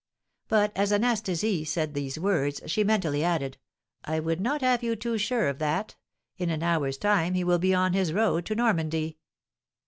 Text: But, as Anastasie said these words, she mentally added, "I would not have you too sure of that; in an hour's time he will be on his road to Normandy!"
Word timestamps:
But, 0.47 0.71
as 0.75 0.91
Anastasie 0.91 1.63
said 1.63 1.93
these 1.93 2.17
words, 2.17 2.59
she 2.65 2.83
mentally 2.83 3.23
added, 3.23 3.59
"I 4.03 4.19
would 4.19 4.41
not 4.41 4.61
have 4.61 4.81
you 4.81 4.95
too 4.95 5.19
sure 5.19 5.47
of 5.47 5.59
that; 5.59 5.95
in 6.39 6.49
an 6.49 6.63
hour's 6.63 6.97
time 6.97 7.35
he 7.35 7.43
will 7.43 7.59
be 7.59 7.75
on 7.75 7.93
his 7.93 8.11
road 8.11 8.47
to 8.47 8.55
Normandy!" 8.55 9.19